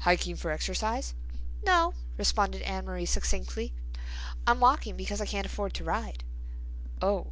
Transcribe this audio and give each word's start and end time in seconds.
"Hiking 0.00 0.36
for 0.36 0.50
exercise?" 0.50 1.14
"No," 1.64 1.94
responded 2.18 2.60
Amory 2.70 3.06
succinctly, 3.06 3.72
"I'm 4.46 4.60
walking 4.60 4.94
because 4.94 5.22
I 5.22 5.24
can't 5.24 5.46
afford 5.46 5.72
to 5.72 5.84
ride." 5.84 6.22
"Oh." 7.00 7.28